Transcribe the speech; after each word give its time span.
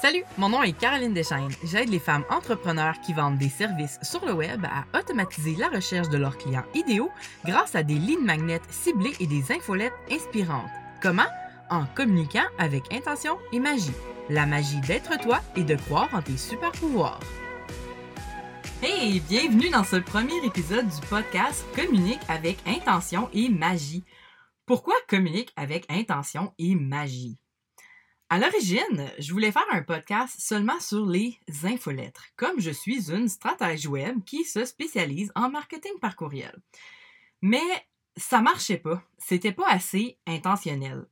Salut, 0.00 0.24
mon 0.38 0.48
nom 0.48 0.62
est 0.62 0.72
Caroline 0.72 1.12
Deschaines. 1.12 1.52
J'aide 1.62 1.90
les 1.90 1.98
femmes 1.98 2.24
entrepreneurs 2.30 2.98
qui 3.02 3.12
vendent 3.12 3.36
des 3.36 3.50
services 3.50 3.98
sur 4.02 4.24
le 4.24 4.32
web 4.32 4.64
à 4.64 4.98
automatiser 4.98 5.56
la 5.56 5.68
recherche 5.68 6.08
de 6.08 6.16
leurs 6.16 6.38
clients 6.38 6.64
idéaux 6.74 7.10
grâce 7.44 7.74
à 7.74 7.82
des 7.82 7.96
lignes 7.96 8.24
magnètes 8.24 8.64
ciblées 8.70 9.14
et 9.20 9.26
des 9.26 9.52
infolettes 9.52 9.92
inspirantes. 10.10 10.70
Comment? 11.02 11.26
En 11.68 11.84
communiquant 11.94 12.46
avec 12.58 12.90
intention 12.94 13.36
et 13.52 13.60
magie. 13.60 13.92
La 14.30 14.46
magie 14.46 14.80
d'être 14.80 15.18
toi 15.18 15.40
et 15.54 15.64
de 15.64 15.76
croire 15.76 16.08
en 16.14 16.22
tes 16.22 16.38
super 16.38 16.72
pouvoirs. 16.72 17.20
Hey, 18.82 19.20
bienvenue 19.20 19.68
dans 19.68 19.84
ce 19.84 19.96
premier 19.96 20.42
épisode 20.46 20.88
du 20.88 21.06
podcast 21.08 21.66
Communique 21.76 22.22
avec 22.28 22.56
intention 22.66 23.28
et 23.34 23.50
magie. 23.50 24.04
Pourquoi 24.64 24.94
communique 25.08 25.52
avec 25.56 25.84
intention 25.90 26.54
et 26.58 26.74
magie? 26.74 27.39
À 28.32 28.38
l'origine, 28.38 29.10
je 29.18 29.32
voulais 29.32 29.50
faire 29.50 29.66
un 29.72 29.82
podcast 29.82 30.36
seulement 30.38 30.78
sur 30.78 31.04
les 31.04 31.36
infolettres, 31.64 32.26
comme 32.36 32.60
je 32.60 32.70
suis 32.70 33.10
une 33.10 33.28
stratège 33.28 33.88
web 33.88 34.22
qui 34.24 34.44
se 34.44 34.64
spécialise 34.64 35.32
en 35.34 35.50
marketing 35.50 35.98
par 36.00 36.14
courriel. 36.14 36.56
Mais 37.42 37.58
ça 38.16 38.40
marchait 38.40 38.78
pas, 38.78 39.02
c'était 39.18 39.50
pas 39.50 39.66
assez 39.68 40.16
intentionnel. 40.28 41.08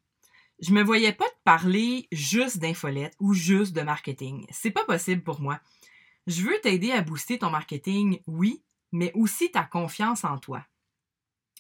Je 0.61 0.73
me 0.73 0.85
voyais 0.85 1.13
pas 1.13 1.25
te 1.25 1.43
parler 1.43 2.07
juste 2.13 2.59
d'infolettes 2.59 3.17
ou 3.19 3.35
juste 3.35 3.73
de 3.73 3.83
marketing. 3.83 4.47
C'est 4.53 4.71
pas 4.71 4.85
possible 4.85 5.25
pour 5.25 5.41
moi. 5.41 5.59
Je 6.29 6.43
veux 6.43 6.61
t'aider 6.61 6.93
à 6.93 7.03
booster 7.03 7.41
ton 7.41 7.51
marketing, 7.51 8.21
oui, 8.29 8.63
mais 8.93 9.11
aussi 9.15 9.51
ta 9.51 9.65
confiance 9.65 10.23
en 10.23 10.39
toi. 10.39 10.65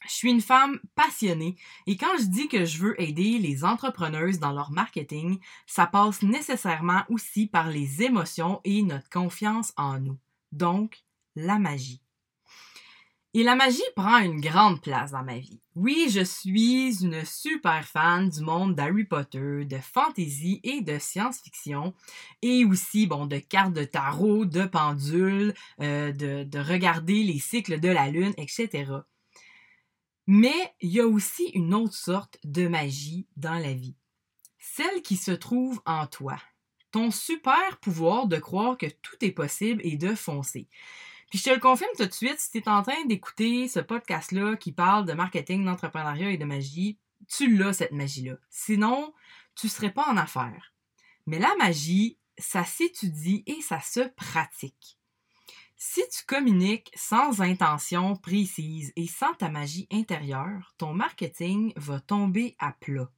Je 0.06 0.12
suis 0.12 0.30
une 0.30 0.40
femme 0.40 0.78
passionnée 0.94 1.56
et 1.86 1.96
quand 1.96 2.16
je 2.18 2.26
dis 2.26 2.48
que 2.48 2.64
je 2.64 2.78
veux 2.78 3.00
aider 3.00 3.38
les 3.38 3.64
entrepreneuses 3.64 4.38
dans 4.38 4.52
leur 4.52 4.70
marketing, 4.70 5.38
ça 5.66 5.86
passe 5.86 6.22
nécessairement 6.22 7.02
aussi 7.08 7.46
par 7.46 7.68
les 7.68 8.02
émotions 8.02 8.60
et 8.64 8.82
notre 8.82 9.10
confiance 9.10 9.72
en 9.76 9.98
nous. 9.98 10.18
Donc, 10.52 11.02
la 11.34 11.58
magie. 11.58 12.00
Et 13.34 13.42
la 13.42 13.54
magie 13.54 13.82
prend 13.94 14.18
une 14.18 14.40
grande 14.40 14.80
place 14.80 15.10
dans 15.10 15.22
ma 15.22 15.38
vie. 15.38 15.60
Oui, 15.74 16.08
je 16.10 16.24
suis 16.24 17.04
une 17.04 17.24
super 17.24 17.84
fan 17.84 18.30
du 18.30 18.40
monde 18.40 18.74
d'Harry 18.74 19.04
Potter, 19.04 19.64
de 19.66 19.78
fantasy 19.78 20.60
et 20.64 20.80
de 20.80 20.98
science-fiction, 20.98 21.94
et 22.40 22.64
aussi, 22.64 23.06
bon, 23.06 23.26
de 23.26 23.38
cartes 23.38 23.74
de 23.74 23.84
tarot, 23.84 24.46
de 24.46 24.64
pendules, 24.64 25.54
euh, 25.80 26.10
de, 26.10 26.44
de 26.44 26.58
regarder 26.58 27.22
les 27.22 27.38
cycles 27.38 27.78
de 27.80 27.88
la 27.88 28.10
lune, 28.10 28.32
etc. 28.38 28.86
Mais 30.30 30.74
il 30.82 30.90
y 30.90 31.00
a 31.00 31.06
aussi 31.06 31.44
une 31.54 31.72
autre 31.72 31.94
sorte 31.94 32.38
de 32.44 32.68
magie 32.68 33.26
dans 33.38 33.58
la 33.58 33.72
vie. 33.72 33.96
Celle 34.58 35.00
qui 35.00 35.16
se 35.16 35.30
trouve 35.30 35.80
en 35.86 36.06
toi. 36.06 36.36
Ton 36.90 37.10
super 37.10 37.78
pouvoir 37.80 38.26
de 38.26 38.36
croire 38.36 38.76
que 38.76 38.84
tout 39.00 39.16
est 39.22 39.32
possible 39.32 39.80
et 39.82 39.96
de 39.96 40.14
foncer. 40.14 40.68
Puis 41.30 41.38
je 41.38 41.44
te 41.44 41.50
le 41.50 41.58
confirme 41.58 41.96
tout 41.96 42.04
de 42.04 42.12
suite, 42.12 42.38
si 42.40 42.50
tu 42.50 42.58
es 42.58 42.68
en 42.68 42.82
train 42.82 43.06
d'écouter 43.06 43.68
ce 43.68 43.80
podcast-là 43.80 44.56
qui 44.56 44.70
parle 44.70 45.06
de 45.06 45.14
marketing, 45.14 45.64
d'entrepreneuriat 45.64 46.30
et 46.30 46.36
de 46.36 46.44
magie, 46.44 46.98
tu 47.26 47.56
l'as 47.56 47.72
cette 47.72 47.92
magie-là. 47.92 48.36
Sinon, 48.50 49.14
tu 49.54 49.64
ne 49.64 49.70
serais 49.70 49.94
pas 49.94 50.10
en 50.10 50.18
affaires. 50.18 50.74
Mais 51.24 51.38
la 51.38 51.56
magie, 51.56 52.18
ça 52.36 52.64
s'étudie 52.64 53.44
et 53.46 53.62
ça 53.62 53.80
se 53.80 54.00
pratique. 54.00 54.97
Si 55.80 56.02
tu 56.10 56.24
communiques 56.26 56.90
sans 56.96 57.40
intention 57.40 58.16
précise 58.16 58.92
et 58.96 59.06
sans 59.06 59.32
ta 59.34 59.48
magie 59.48 59.86
intérieure, 59.92 60.74
ton 60.76 60.92
marketing 60.92 61.72
va 61.76 62.00
tomber 62.00 62.56
à 62.58 62.72
plat. 62.72 63.08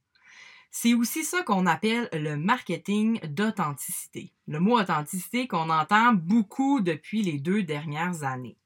C'est 0.69 0.93
aussi 0.93 1.23
ça 1.23 1.41
qu'on 1.41 1.65
appelle 1.65 2.07
le 2.13 2.37
marketing 2.37 3.19
d'authenticité. 3.25 4.31
Le 4.47 4.59
mot 4.59 4.79
authenticité 4.79 5.47
qu'on 5.47 5.71
entend 5.71 6.13
beaucoup 6.13 6.81
depuis 6.81 7.23
les 7.23 7.39
deux 7.39 7.63
dernières 7.63 8.21
années. 8.21 8.59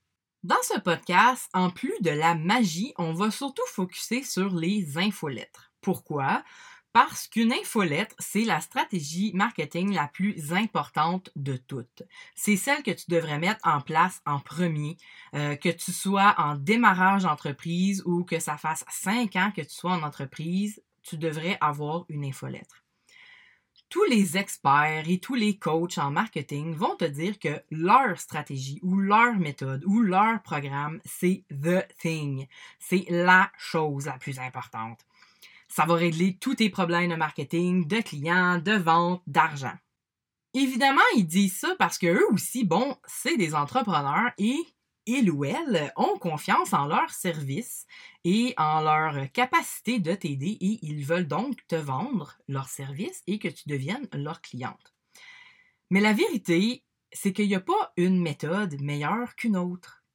Dans 0.44 0.62
ce 0.64 0.78
podcast, 0.78 1.50
en 1.54 1.70
plus 1.70 1.96
de 2.02 2.12
la 2.12 2.36
magie, 2.36 2.94
on 2.98 3.14
va 3.14 3.32
surtout 3.32 3.66
focuser 3.68 4.24
sur 4.24 4.54
les 4.54 4.98
infolettres. 4.98 5.72
Pourquoi? 5.80 6.44
Parce 6.96 7.28
qu'une 7.28 7.52
infolettre, 7.52 8.16
c'est 8.20 8.46
la 8.46 8.62
stratégie 8.62 9.34
marketing 9.34 9.94
la 9.94 10.08
plus 10.08 10.54
importante 10.54 11.30
de 11.36 11.58
toutes. 11.58 12.04
C'est 12.36 12.56
celle 12.56 12.84
que 12.84 12.92
tu 12.92 13.08
devrais 13.10 13.38
mettre 13.38 13.60
en 13.68 13.82
place 13.82 14.22
en 14.26 14.40
premier, 14.40 14.96
euh, 15.34 15.58
que 15.58 15.68
tu 15.68 15.92
sois 15.92 16.34
en 16.38 16.56
démarrage 16.56 17.24
d'entreprise 17.24 18.02
ou 18.06 18.24
que 18.24 18.40
ça 18.40 18.56
fasse 18.56 18.86
cinq 18.90 19.36
ans 19.36 19.52
que 19.54 19.60
tu 19.60 19.76
sois 19.76 19.92
en 19.92 20.04
entreprise, 20.04 20.82
tu 21.04 21.18
devrais 21.18 21.58
avoir 21.60 22.06
une 22.08 22.24
infolettre. 22.24 22.86
Tous 23.90 24.06
les 24.06 24.38
experts 24.38 25.10
et 25.10 25.20
tous 25.20 25.36
les 25.36 25.58
coachs 25.58 25.98
en 25.98 26.12
marketing 26.12 26.76
vont 26.76 26.96
te 26.96 27.04
dire 27.04 27.40
que 27.40 27.62
leur 27.72 28.18
stratégie 28.18 28.80
ou 28.84 28.96
leur 28.96 29.36
méthode 29.36 29.84
ou 29.86 30.02
leur 30.02 30.42
programme, 30.44 31.02
c'est 31.04 31.44
the 31.50 31.86
thing. 32.00 32.48
C'est 32.80 33.06
la 33.10 33.52
chose 33.58 34.06
la 34.06 34.18
plus 34.18 34.40
importante. 34.40 35.06
Ça 35.76 35.86
va 35.86 35.96
régler 35.96 36.38
tous 36.38 36.56
tes 36.56 36.70
problèmes 36.70 37.10
de 37.10 37.18
marketing, 37.18 37.86
de 37.86 37.98
clients, 37.98 38.60
de 38.60 38.72
vente, 38.72 39.22
d'argent. 39.28 39.76
Évidemment, 40.54 41.02
ils 41.18 41.28
disent 41.28 41.58
ça 41.60 41.76
parce 41.78 41.98
que 41.98 42.08
eux 42.08 42.26
aussi, 42.32 42.64
bon, 42.64 42.96
c'est 43.06 43.36
des 43.36 43.54
entrepreneurs 43.54 44.32
et 44.38 44.58
ils 45.06 45.30
ou 45.30 45.44
elles 45.44 45.92
ont 45.98 46.18
confiance 46.18 46.72
en 46.72 46.86
leur 46.86 47.10
service 47.10 47.88
et 48.24 48.54
en 48.56 48.80
leur 48.80 49.30
capacité 49.34 50.00
de 50.00 50.14
t'aider 50.14 50.58
et 50.62 50.80
ils 50.82 51.04
veulent 51.04 51.28
donc 51.28 51.58
te 51.68 51.76
vendre 51.76 52.38
leur 52.48 52.70
service 52.70 53.22
et 53.28 53.38
que 53.38 53.50
tu 53.50 53.68
deviennes 53.68 54.08
leur 54.14 54.40
cliente. 54.42 54.96
Mais 55.90 56.00
la 56.00 56.14
vérité, 56.14 56.86
c'est 57.12 57.34
qu'il 57.34 57.50
n'y 57.50 57.56
a 57.56 57.60
pas 57.60 57.92
une 57.98 58.22
méthode 58.22 58.80
meilleure 58.80 59.36
qu'une 59.36 59.58
autre. 59.58 60.06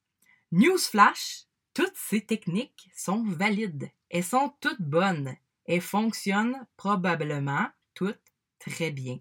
Newsflash, 0.53 1.43
toutes 1.75 1.95
ces 1.95 2.21
techniques 2.21 2.89
sont 2.97 3.23
valides. 3.23 3.91
Elles 4.09 4.23
sont 4.23 4.55
toutes 4.59 4.81
bonnes. 4.81 5.35
Elles 5.71 5.79
fonctionnent 5.79 6.67
probablement 6.75 7.65
toutes 7.93 8.19
très 8.59 8.91
bien. 8.91 9.19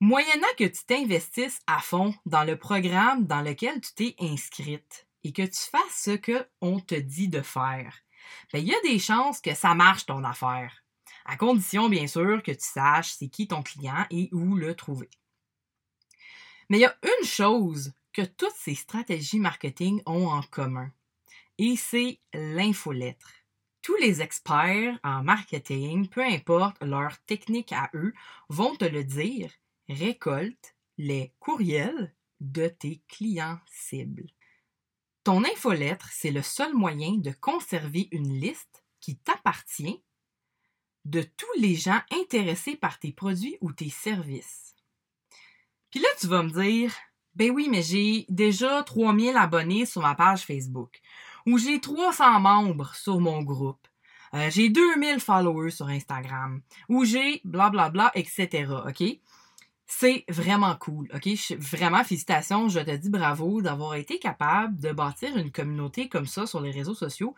Moyennant 0.00 0.46
que 0.58 0.64
tu 0.64 0.86
t'investisses 0.86 1.60
à 1.66 1.80
fond 1.80 2.14
dans 2.24 2.44
le 2.44 2.56
programme 2.56 3.26
dans 3.26 3.42
lequel 3.42 3.78
tu 3.82 3.92
t'es 3.92 4.14
inscrite 4.18 5.06
et 5.22 5.34
que 5.34 5.42
tu 5.42 5.60
fasses 5.70 6.02
ce 6.02 6.16
qu'on 6.16 6.80
te 6.80 6.94
dit 6.94 7.28
de 7.28 7.42
faire, 7.42 7.94
ben, 8.50 8.60
il 8.60 8.68
y 8.68 8.74
a 8.74 8.80
des 8.84 8.98
chances 8.98 9.42
que 9.42 9.54
ça 9.54 9.74
marche 9.74 10.06
ton 10.06 10.24
affaire. 10.24 10.82
À 11.26 11.36
condition, 11.36 11.90
bien 11.90 12.06
sûr, 12.06 12.42
que 12.42 12.52
tu 12.52 12.64
saches 12.64 13.16
c'est 13.18 13.28
qui 13.28 13.48
ton 13.48 13.62
client 13.62 14.06
et 14.10 14.30
où 14.32 14.56
le 14.56 14.74
trouver. 14.74 15.10
Mais 16.70 16.78
il 16.78 16.82
y 16.82 16.86
a 16.86 16.96
une 17.02 17.26
chose 17.26 17.92
que 18.14 18.22
toutes 18.22 18.56
ces 18.56 18.74
stratégies 18.74 19.40
marketing 19.40 20.00
ont 20.06 20.28
en 20.28 20.40
commun, 20.40 20.90
et 21.58 21.76
c'est 21.76 22.18
l'infolettre. 22.32 23.30
Tous 23.86 23.94
les 23.98 24.20
experts 24.20 24.98
en 25.04 25.22
marketing, 25.22 26.08
peu 26.08 26.20
importe 26.20 26.82
leur 26.82 27.20
technique 27.20 27.70
à 27.70 27.88
eux, 27.94 28.12
vont 28.48 28.74
te 28.74 28.84
le 28.84 29.04
dire, 29.04 29.48
récolte 29.88 30.74
les 30.98 31.32
courriels 31.38 32.12
de 32.40 32.66
tes 32.66 33.00
clients 33.06 33.60
cibles. 33.70 34.26
Ton 35.22 35.44
infolettre, 35.44 36.08
c'est 36.10 36.32
le 36.32 36.42
seul 36.42 36.74
moyen 36.74 37.12
de 37.18 37.30
conserver 37.30 38.08
une 38.10 38.40
liste 38.40 38.84
qui 38.98 39.18
t'appartient 39.18 40.02
de 41.04 41.22
tous 41.22 41.60
les 41.60 41.76
gens 41.76 42.00
intéressés 42.10 42.74
par 42.74 42.98
tes 42.98 43.12
produits 43.12 43.56
ou 43.60 43.72
tes 43.72 43.90
services. 43.90 44.74
Puis 45.92 46.00
là, 46.00 46.08
tu 46.18 46.26
vas 46.26 46.42
me 46.42 46.50
dire, 46.50 46.92
ben 47.36 47.52
oui, 47.52 47.68
mais 47.70 47.82
j'ai 47.82 48.26
déjà 48.30 48.82
3000 48.82 49.36
abonnés 49.36 49.86
sur 49.86 50.02
ma 50.02 50.16
page 50.16 50.42
Facebook. 50.42 51.00
Ou 51.46 51.58
j'ai 51.58 51.80
300 51.80 52.40
membres 52.40 52.94
sur 52.94 53.20
mon 53.20 53.42
groupe. 53.42 53.86
Euh, 54.34 54.50
j'ai 54.50 54.68
2000 54.68 55.20
followers 55.20 55.70
sur 55.70 55.88
Instagram. 55.88 56.60
Ou 56.88 57.04
j'ai 57.04 57.40
blablabla, 57.44 58.10
etc. 58.14 58.66
OK? 58.86 59.04
C'est 59.86 60.24
vraiment 60.28 60.74
cool, 60.74 61.08
OK? 61.14 61.28
vraiment, 61.58 62.02
félicitations, 62.02 62.68
je 62.68 62.80
te 62.80 62.90
dis 62.90 63.08
bravo 63.08 63.62
d'avoir 63.62 63.94
été 63.94 64.18
capable 64.18 64.80
de 64.80 64.90
bâtir 64.90 65.36
une 65.36 65.52
communauté 65.52 66.08
comme 66.08 66.26
ça 66.26 66.44
sur 66.44 66.60
les 66.60 66.72
réseaux 66.72 66.94
sociaux 66.94 67.36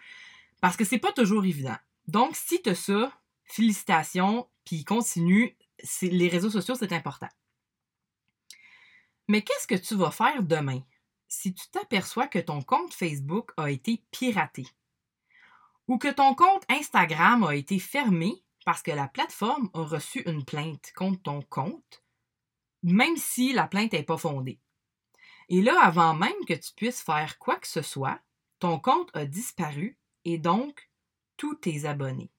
parce 0.62 0.76
que 0.76 0.84
c'est 0.84 0.98
pas 0.98 1.12
toujours 1.12 1.44
évident. 1.44 1.76
Donc, 2.06 2.34
si 2.34 2.62
tu 2.62 2.70
as 2.70 2.74
ça, 2.74 3.12
félicitations, 3.44 4.48
puis 4.64 4.84
continue, 4.84 5.56
les 6.02 6.28
réseaux 6.28 6.50
sociaux, 6.50 6.74
c'est 6.74 6.92
important. 6.92 7.28
Mais 9.28 9.42
qu'est-ce 9.42 9.66
que 9.66 9.74
tu 9.74 9.94
vas 9.94 10.10
faire 10.10 10.42
demain? 10.42 10.80
Si 11.28 11.54
tu 11.54 11.68
t'aperçois 11.70 12.26
que 12.26 12.38
ton 12.38 12.62
compte 12.62 12.94
Facebook 12.94 13.52
a 13.56 13.70
été 13.70 14.02
piraté 14.10 14.66
ou 15.86 15.98
que 15.98 16.08
ton 16.08 16.34
compte 16.34 16.64
Instagram 16.68 17.44
a 17.44 17.54
été 17.54 17.78
fermé 17.78 18.42
parce 18.64 18.82
que 18.82 18.90
la 18.90 19.08
plateforme 19.08 19.70
a 19.72 19.82
reçu 19.82 20.22
une 20.26 20.44
plainte 20.44 20.92
contre 20.94 21.22
ton 21.22 21.42
compte, 21.42 22.04
même 22.82 23.16
si 23.16 23.52
la 23.52 23.66
plainte 23.66 23.92
n'est 23.92 24.02
pas 24.02 24.18
fondée. 24.18 24.60
Et 25.48 25.62
là, 25.62 25.80
avant 25.82 26.14
même 26.14 26.44
que 26.46 26.52
tu 26.52 26.72
puisses 26.74 27.00
faire 27.00 27.38
quoi 27.38 27.56
que 27.56 27.66
ce 27.66 27.80
soit, 27.80 28.20
ton 28.58 28.78
compte 28.78 29.10
a 29.14 29.24
disparu 29.24 29.98
et 30.26 30.36
donc 30.36 30.90
tous 31.38 31.54
tes 31.54 31.86
abonnés. 31.86 32.30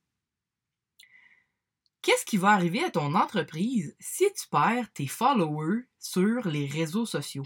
Qu'est-ce 2.03 2.25
qui 2.25 2.38
va 2.38 2.51
arriver 2.51 2.83
à 2.83 2.92
ton 2.92 3.15
entreprise 3.15 3.95
si 4.00 4.25
tu 4.33 4.47
perds 4.47 4.92
tes 4.94 5.07
followers 5.07 5.85
sur 5.97 6.47
les 6.47 6.68
réseaux 6.68 7.07
sociaux? 7.07 7.45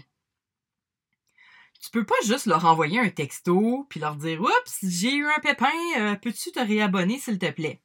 Tu 1.84 1.90
peux 1.90 2.06
pas 2.06 2.14
juste 2.24 2.46
leur 2.46 2.64
envoyer 2.64 2.98
un 2.98 3.10
texto 3.10 3.86
puis 3.90 4.00
leur 4.00 4.16
dire 4.16 4.40
Oups, 4.40 4.78
j'ai 4.84 5.14
eu 5.14 5.26
un 5.26 5.38
pépin, 5.40 5.70
euh, 5.98 6.16
peux-tu 6.16 6.50
te 6.50 6.58
réabonner 6.58 7.18
s'il 7.18 7.38
te 7.38 7.50
plaît? 7.50 7.82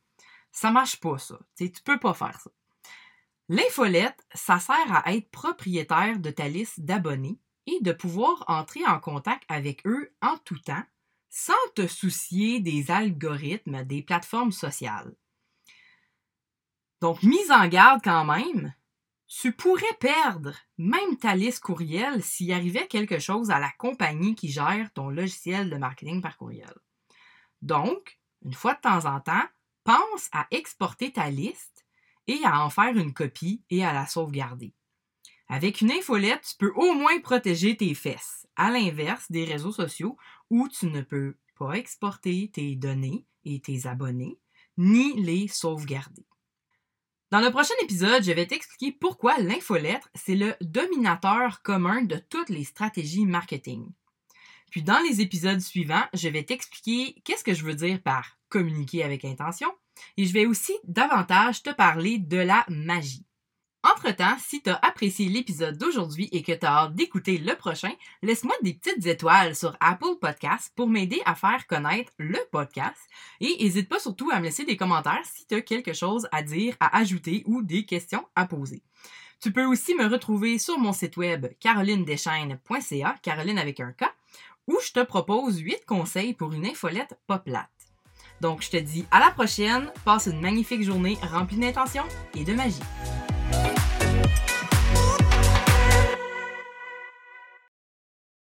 Ça 0.54 0.72
marche 0.72 1.02
pas, 1.02 1.18
ça. 1.18 1.38
Tu 1.58 1.70
tu 1.70 1.82
peux 1.82 2.00
pas 2.00 2.14
faire 2.14 2.40
ça. 2.40 2.50
L'infolette, 3.50 4.26
ça 4.34 4.58
sert 4.58 5.06
à 5.06 5.14
être 5.14 5.30
propriétaire 5.32 6.18
de 6.18 6.30
ta 6.32 6.48
liste 6.48 6.80
d'abonnés 6.80 7.40
et 7.66 7.80
de 7.82 7.92
pouvoir 7.92 8.46
entrer 8.48 8.86
en 8.86 9.02
contact 9.02 9.44
avec 9.50 9.86
eux 9.86 10.14
en 10.22 10.38
tout 10.46 10.60
temps 10.60 10.84
sans 11.30 11.54
te 11.76 11.86
soucier 11.86 12.62
des 12.62 12.92
algorithmes 12.92 13.84
des 13.84 14.02
plateformes 14.02 14.54
sociales. 14.54 15.14
Donc, 17.02 17.22
mise 17.22 17.52
en 17.52 17.68
garde 17.68 18.00
quand 18.02 18.24
même, 18.24 18.74
tu 19.30 19.52
pourrais 19.52 19.94
perdre 20.00 20.56
même 20.80 21.18
ta 21.18 21.36
liste 21.36 21.62
courriel 21.62 22.24
s'il 22.24 22.52
arrivait 22.52 22.88
quelque 22.88 23.20
chose 23.20 23.52
à 23.52 23.60
la 23.60 23.70
compagnie 23.78 24.34
qui 24.34 24.50
gère 24.50 24.92
ton 24.94 25.10
logiciel 25.10 25.70
de 25.70 25.78
marketing 25.78 26.20
par 26.20 26.36
courriel. 26.36 26.74
Donc, 27.62 28.20
une 28.44 28.56
fois 28.56 28.74
de 28.74 28.82
temps 28.82 29.06
en 29.06 29.20
temps, 29.20 29.48
pense 29.84 30.30
à 30.32 30.48
exporter 30.50 31.14
ta 31.14 31.30
liste 31.30 31.86
et 32.26 32.40
à 32.44 32.64
en 32.66 32.72
faire 32.72 32.98
une 32.98 33.14
copie 33.14 33.64
et 33.70 33.86
à 33.86 33.94
la 33.94 34.08
sauvegarder. 34.08 34.74
Avec 35.48 35.82
une 35.82 35.92
infolette, 35.92 36.46
tu 36.50 36.56
peux 36.58 36.74
au 36.76 36.94
moins 36.94 37.20
protéger 37.20 37.78
tes 37.78 37.94
fesses, 37.94 38.48
à 38.56 38.72
l'inverse 38.72 39.32
des 39.32 39.46
réseaux 39.46 39.72
sociaux 39.72 40.18
où 40.50 40.68
tu 40.70 40.88
ne 40.88 41.02
peux 41.02 41.38
pas 41.58 41.74
exporter 41.74 42.50
tes 42.52 42.76
données 42.76 43.26
et 43.46 43.60
tes 43.60 43.86
abonnés, 43.86 44.40
ni 44.78 45.22
les 45.22 45.48
sauvegarder. 45.48 46.26
Dans 47.32 47.42
le 47.42 47.52
prochain 47.52 47.76
épisode, 47.84 48.24
je 48.24 48.32
vais 48.32 48.48
t'expliquer 48.48 48.92
pourquoi 48.92 49.38
l'infolettre, 49.38 50.10
c'est 50.16 50.36
le 50.36 50.56
dominateur 50.62 51.62
commun 51.62 52.02
de 52.02 52.16
toutes 52.16 52.50
les 52.50 52.64
stratégies 52.64 53.28
marketing. 53.28 53.88
Puis 54.72 54.82
dans 54.82 55.00
les 55.08 55.22
épisodes 55.22 55.60
suivants, 55.60 56.06
je 56.16 56.28
vais 56.28 56.44
t'expliquer 56.44 57.22
qu'est-ce 57.24 57.44
que 57.44 57.54
je 57.54 57.64
veux 57.64 57.76
dire 57.76 58.02
par 58.02 58.40
communiquer 58.50 59.04
avec 59.04 59.26
intention 59.26 59.70
et 60.18 60.26
je 60.26 60.34
vais 60.34 60.48
aussi 60.48 60.74
davantage 60.86 61.62
te 61.62 61.70
parler 61.70 62.18
de 62.18 62.38
la 62.38 62.66
magie. 62.68 63.26
Entre-temps, 63.96 64.38
si 64.40 64.62
tu 64.62 64.70
as 64.70 64.80
apprécié 64.84 65.30
l'épisode 65.30 65.78
d'aujourd'hui 65.78 66.30
et 66.32 66.44
que 66.44 66.52
tu 66.52 66.66
as 66.66 66.84
hâte 66.84 66.96
d'écouter 66.96 67.38
le 67.38 67.56
prochain, 67.56 67.92
laisse-moi 68.22 68.54
des 68.62 68.74
petites 68.74 69.06
étoiles 69.06 69.56
sur 69.56 69.76
Apple 69.80 70.18
Podcasts 70.22 70.74
pour 70.76 70.88
m'aider 70.88 71.22
à 71.26 71.34
faire 71.34 71.66
connaître 71.66 72.12
le 72.20 72.38
podcast. 72.52 73.00
Et 73.40 73.58
n'hésite 73.60 73.90
pas 73.90 74.00
surtout 74.00 74.30
à 74.32 74.40
me 74.40 74.46
laisser 74.46 74.66
des 74.66 74.78
commentaires 74.78 75.24
si 75.24 75.48
tu 75.48 75.56
as 75.56 75.62
quelque 75.62 75.94
chose 75.94 76.28
à 76.32 76.44
dire, 76.44 76.76
à 76.80 76.98
ajouter 76.98 77.44
ou 77.48 77.62
des 77.62 77.86
questions 77.86 78.26
à 78.36 78.46
poser. 78.46 78.84
Tu 79.42 79.52
peux 79.52 79.66
aussi 79.66 79.96
me 79.96 80.08
retrouver 80.08 80.60
sur 80.60 80.78
mon 80.78 80.94
site 80.94 81.18
web 81.18 81.48
carolinedeschaines.ca, 81.60 83.16
Caroline 83.24 83.58
avec 83.58 83.80
un 83.80 83.94
où 84.68 84.78
je 84.86 84.92
te 84.92 85.04
propose 85.04 85.60
8 85.60 85.86
conseils 85.88 86.34
pour 86.34 86.54
une 86.54 86.68
infolette 86.68 87.18
pas 87.26 87.40
plate. 87.40 87.70
Donc 88.40 88.62
je 88.62 88.70
te 88.70 88.78
dis 88.78 89.06
à 89.10 89.20
la 89.20 89.32
prochaine, 89.32 89.92
passe 90.06 90.28
une 90.28 90.42
magnifique 90.42 90.84
journée 90.84 91.18
remplie 91.24 91.58
d'intention 91.58 92.04
et 92.36 92.44
de 92.44 92.54
magie. 92.54 92.80